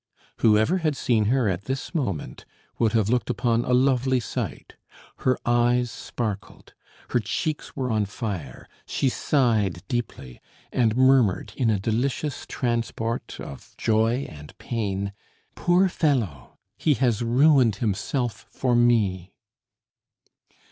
Whoever 0.37 0.79
had 0.79 0.97
seen 0.97 1.25
her 1.25 1.47
at 1.47 1.65
this 1.65 1.93
moment 1.93 2.43
would 2.79 2.93
have 2.93 3.07
looked 3.07 3.29
upon 3.29 3.63
a 3.63 3.71
lovely 3.71 4.19
sight; 4.19 4.75
her 5.17 5.37
eyes 5.45 5.91
sparkled, 5.91 6.73
her 7.11 7.19
cheeks 7.19 7.75
were 7.75 7.91
on 7.91 8.05
fire; 8.07 8.67
she 8.87 9.09
sighed 9.09 9.83
deeply, 9.87 10.41
and 10.73 10.97
murmured 10.97 11.53
in 11.55 11.69
a 11.69 11.77
delicious 11.79 12.47
transport 12.49 13.39
of 13.39 13.75
joy 13.77 14.25
and 14.27 14.57
pain: 14.57 15.13
"Poor 15.53 15.87
fellow! 15.87 16.57
He 16.79 16.95
has 16.95 17.21
ruined 17.21 17.75
himself 17.75 18.47
for 18.49 18.75
me!" 18.75 19.35